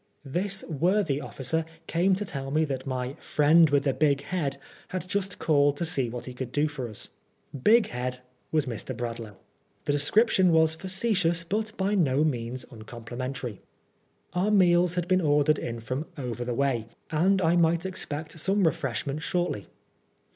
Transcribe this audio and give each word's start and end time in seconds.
This 0.25 0.63
worthy 0.63 1.21
officer 1.21 1.63
came 1.85 2.15
to 2.15 2.25
tell 2.25 2.49
me 2.49 2.65
that 2.65 2.87
my" 2.87 3.13
friend 3.35 3.69
with 3.69 3.83
the 3.83 3.93
big 3.93 4.23
head" 4.23 4.57
had 4.87 5.07
just 5.07 5.37
called 5.37 5.77
to 5.77 5.85
see 5.85 6.09
what 6.09 6.25
he 6.25 6.33
could 6.33 6.51
do 6.51 6.67
for 6.67 6.89
us. 6.89 7.09
"Big 7.61 7.89
head" 7.89 8.17
was 8.51 8.65
Mr. 8.65 8.97
Bradlaugh. 8.97 9.35
The 9.85 9.91
description 9.93 10.51
was 10.51 10.73
facetious 10.73 11.43
but 11.43 11.77
by 11.77 11.93
no 11.93 12.23
means 12.23 12.65
un 12.71 12.81
complimentary. 12.81 13.61
Our 14.33 14.49
meals 14.49 14.95
had 14.95 15.07
been 15.07 15.21
ordered 15.21 15.59
in 15.59 15.79
from" 15.79 16.07
over 16.17 16.43
the 16.43 16.55
way," 16.55 16.87
and 17.11 17.39
I 17.39 17.55
might 17.55 17.85
expect 17.85 18.39
some 18.39 18.63
refreshment 18.65 19.21
shortly. 19.21 19.67